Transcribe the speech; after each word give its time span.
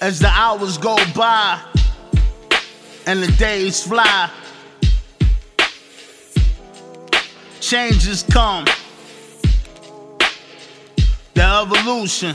As 0.00 0.18
the 0.18 0.28
hours 0.28 0.78
go 0.78 0.96
by 1.14 1.60
and 3.06 3.22
the 3.22 3.30
days 3.32 3.86
fly, 3.86 4.30
changes 7.60 8.22
come. 8.22 8.64
The 11.34 11.42
evolution, 11.42 12.34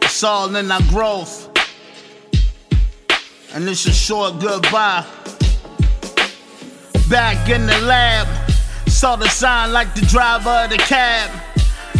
it's 0.00 0.24
all 0.24 0.56
in 0.56 0.70
our 0.70 0.80
growth. 0.88 1.48
And 3.52 3.68
it's 3.68 3.84
a 3.86 3.92
short 3.92 4.40
goodbye. 4.40 5.04
Back 7.10 7.50
in 7.50 7.66
the 7.66 7.78
lab, 7.80 8.26
saw 8.88 9.16
the 9.16 9.28
sign 9.28 9.72
like 9.72 9.94
the 9.94 10.02
driver 10.06 10.64
of 10.64 10.70
the 10.70 10.78
cab. 10.78 11.39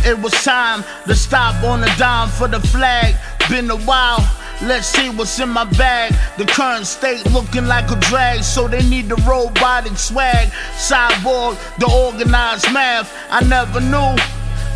It 0.05 0.19
was 0.19 0.33
time 0.45 0.83
to 1.07 1.15
stop 1.15 1.63
on 1.63 1.81
the 1.83 1.93
dime 1.99 2.29
for 2.29 2.49
the 2.49 2.61
flag. 2.61 3.15
Been 3.49 3.71
a 3.71 3.77
while. 3.77 4.27
Let's 4.63 4.87
see 4.87 5.11
what's 5.11 5.39
in 5.39 5.49
my 5.49 5.65
bag. 5.65 6.15
The 6.39 6.47
current 6.47 6.87
state 6.87 7.25
looking 7.33 7.67
like 7.67 7.91
a 7.91 7.97
drag, 8.01 8.43
so 8.43 8.69
they 8.69 8.83
need 8.89 9.09
the 9.09 9.17
robotic 9.29 9.97
swag. 9.99 10.49
Cyborg, 10.77 11.59
the 11.79 11.91
organized 11.91 12.73
math. 12.73 13.13
I 13.31 13.41
never 13.45 13.81
knew 13.81 14.17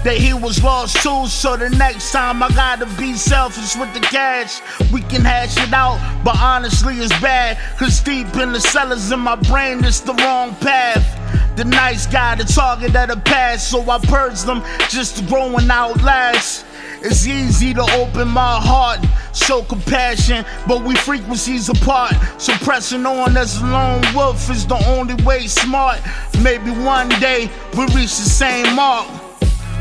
that 0.04 0.18
he 0.18 0.34
was 0.34 0.62
lost 0.62 1.02
too. 1.02 1.26
So 1.26 1.56
the 1.56 1.70
next 1.70 2.12
time 2.12 2.42
I 2.42 2.50
gotta 2.50 2.86
be 2.98 3.14
selfish 3.14 3.74
with 3.76 3.92
the 3.94 4.00
cash. 4.00 4.60
We 4.92 5.00
can 5.00 5.24
hash 5.24 5.56
it 5.56 5.72
out, 5.72 5.98
but 6.22 6.36
honestly 6.38 6.98
it's 6.98 7.18
bad. 7.20 7.58
Cause 7.78 8.00
deep 8.00 8.34
in 8.36 8.52
the 8.52 8.60
cellars 8.60 9.10
in 9.10 9.20
my 9.20 9.36
brain, 9.36 9.84
it's 9.84 10.00
the 10.00 10.14
wrong 10.14 10.54
path. 10.56 11.13
The 11.56 11.64
nice 11.64 12.06
guy, 12.06 12.34
the 12.34 12.44
target 12.44 12.96
of 12.96 13.08
the 13.08 13.16
past, 13.24 13.70
so 13.70 13.88
I 13.88 13.98
purge 13.98 14.42
them 14.42 14.62
just 14.88 15.18
to 15.18 15.24
grow 15.24 15.56
and 15.56 15.70
outlast. 15.70 16.66
It's 17.00 17.26
easy 17.28 17.72
to 17.74 17.82
open 17.94 18.28
my 18.28 18.58
heart, 18.60 18.98
show 19.34 19.62
compassion, 19.62 20.44
but 20.66 20.82
we 20.82 20.96
frequencies 20.96 21.68
apart. 21.68 22.14
So 22.38 22.54
pressing 22.64 23.06
on 23.06 23.36
as 23.36 23.60
a 23.60 23.66
lone 23.66 24.02
wolf 24.14 24.50
is 24.50 24.66
the 24.66 24.82
only 24.88 25.14
way 25.22 25.46
smart. 25.46 26.00
Maybe 26.42 26.70
one 26.70 27.08
day 27.20 27.48
we 27.76 27.82
reach 27.94 28.16
the 28.16 28.28
same 28.28 28.74
mark. 28.74 29.06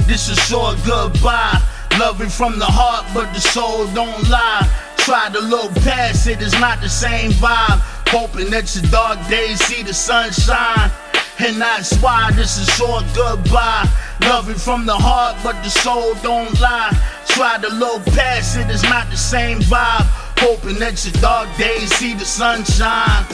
This 0.01 0.29
is 0.29 0.37
short 0.45 0.77
goodbye. 0.85 1.59
Loving 1.97 2.29
from 2.29 2.59
the 2.59 2.65
heart, 2.65 3.05
but 3.15 3.33
the 3.33 3.39
soul 3.39 3.87
don't 3.95 4.29
lie. 4.29 4.69
Try 4.97 5.29
to 5.31 5.39
look 5.39 5.73
past 5.75 6.27
it, 6.27 6.41
it's 6.41 6.59
not 6.59 6.81
the 6.81 6.89
same 6.89 7.31
vibe. 7.31 7.79
Hoping 8.09 8.51
that 8.51 8.75
your 8.75 8.83
dark 8.91 9.17
days 9.27 9.59
see 9.65 9.81
the 9.81 9.93
sunshine. 9.93 10.91
And 11.39 11.59
that's 11.59 11.95
why 12.01 12.31
this 12.33 12.57
is 12.57 12.67
short 12.75 13.03
goodbye. 13.15 13.89
Loving 14.21 14.55
from 14.55 14.85
the 14.85 14.95
heart, 14.95 15.35
but 15.43 15.61
the 15.63 15.69
soul 15.69 16.13
don't 16.21 16.59
lie. 16.61 16.91
Try 17.27 17.57
to 17.57 17.69
look 17.69 18.05
past 18.07 18.57
it, 18.57 18.69
it's 18.69 18.83
not 18.83 19.09
the 19.09 19.17
same 19.17 19.59
vibe. 19.59 20.05
Hoping 20.39 20.79
that 20.79 21.03
your 21.03 21.13
dark 21.21 21.49
days 21.57 21.93
see 21.95 22.13
the 22.13 22.25
sunshine. 22.25 23.25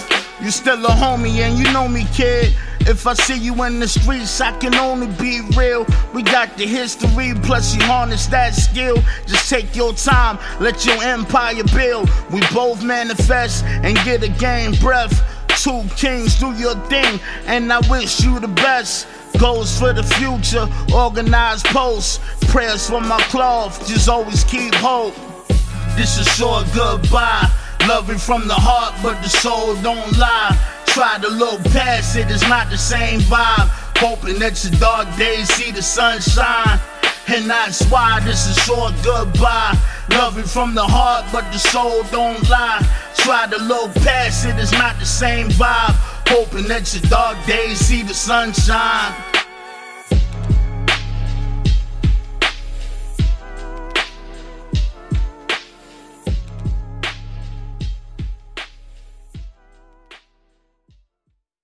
You 0.41 0.51
still 0.51 0.85
a 0.85 0.89
homie 0.89 1.39
and 1.39 1.57
you 1.57 1.71
know 1.73 1.87
me, 1.87 2.05
kid. 2.13 2.55
If 2.81 3.05
I 3.05 3.13
see 3.13 3.37
you 3.37 3.61
in 3.65 3.79
the 3.79 3.87
streets, 3.87 4.39
I 4.39 4.57
can 4.57 4.73
only 4.75 5.07
be 5.07 5.41
real. 5.57 5.85
We 6.13 6.23
got 6.23 6.55
the 6.55 6.65
history, 6.65 7.33
plus 7.43 7.75
you 7.75 7.83
harness 7.83 8.25
that 8.27 8.55
skill. 8.55 8.95
Just 9.27 9.49
take 9.49 9.75
your 9.75 9.93
time, 9.93 10.39
let 10.59 10.85
your 10.85 11.03
empire 11.03 11.63
build. 11.75 12.09
We 12.31 12.41
both 12.53 12.83
manifest 12.83 13.65
and 13.65 13.95
get 14.05 14.23
a 14.23 14.29
game 14.29 14.71
breath. 14.79 15.38
Two 15.63 15.83
kings, 15.97 16.39
do 16.39 16.53
your 16.53 16.75
thing, 16.87 17.19
and 17.45 17.71
I 17.73 17.79
wish 17.89 18.21
you 18.21 18.39
the 18.39 18.47
best. 18.47 19.07
Goals 19.37 19.77
for 19.77 19.91
the 19.91 20.03
future, 20.03 20.65
organized 20.95 21.65
posts. 21.65 22.21
Prayers 22.47 22.89
for 22.89 23.01
my 23.01 23.19
cloth, 23.23 23.85
just 23.85 24.07
always 24.07 24.45
keep 24.45 24.73
hope. 24.75 25.13
This 25.97 26.17
is 26.17 26.27
short 26.29 26.65
goodbye. 26.73 27.51
Loving 27.89 28.17
from 28.17 28.47
the 28.47 28.53
heart, 28.53 28.95
but 29.03 29.21
the 29.21 29.27
soul 29.27 29.75
don't 29.81 30.17
lie. 30.17 30.57
Try 30.85 31.19
to 31.19 31.27
look 31.27 31.61
past 31.73 32.15
it, 32.15 32.31
it's 32.31 32.47
not 32.47 32.69
the 32.69 32.77
same 32.77 33.19
vibe. 33.19 33.67
Hoping 33.97 34.39
that 34.39 34.63
your 34.63 34.79
dark 34.79 35.13
days 35.17 35.49
see 35.49 35.71
the 35.71 35.81
sunshine. 35.81 36.79
And 37.31 37.47
that's 37.47 37.85
why 37.91 38.19
this 38.21 38.47
is 38.47 38.57
short 38.63 38.93
goodbye. 39.03 39.77
Loving 40.09 40.45
from 40.45 40.73
the 40.73 40.83
heart, 40.83 41.25
but 41.31 41.43
the 41.51 41.59
soul 41.59 42.01
don't 42.11 42.49
lie. 42.49 42.81
Try 43.17 43.45
to 43.45 43.57
look 43.57 43.93
past 43.95 44.47
it, 44.47 44.55
it's 44.57 44.71
not 44.71 44.97
the 44.97 45.05
same 45.05 45.49
vibe. 45.49 45.93
Hoping 46.29 46.67
that 46.67 46.91
your 46.91 47.03
dark 47.03 47.37
days 47.45 47.77
see 47.77 48.01
the 48.01 48.15
sunshine. 48.15 49.28